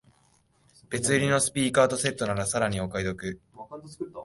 [0.89, 3.39] 別売りのスピーカーとセットならさらにお買い得